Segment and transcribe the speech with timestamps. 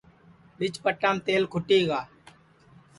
[0.57, 1.99] بیچ پٹام تیل کُھٹی گا